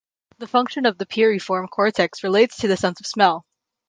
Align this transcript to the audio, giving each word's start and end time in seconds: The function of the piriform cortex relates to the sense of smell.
The 0.39 0.47
function 0.47 0.87
of 0.87 0.97
the 0.97 1.05
piriform 1.05 1.69
cortex 1.69 2.23
relates 2.23 2.57
to 2.57 2.67
the 2.67 2.75
sense 2.75 2.99
of 3.01 3.05
smell. 3.05 3.45